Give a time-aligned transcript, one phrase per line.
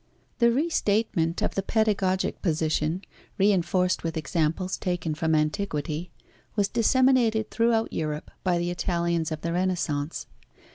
[0.39, 3.03] The restatement of the pedagogic position,
[3.37, 6.09] reinforced with examples taken from antiquity,
[6.55, 10.25] was disseminated throughout Europe by the Italians of the Renaissance.